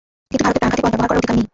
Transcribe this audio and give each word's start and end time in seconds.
কিন্তু 0.29 0.43
ভারতে 0.45 0.59
প্রাণঘাতী 0.61 0.81
বল 0.83 0.91
ব্যবহার 0.91 1.07
করার 1.09 1.19
অধিকার 1.21 1.35
নেই। 1.37 1.47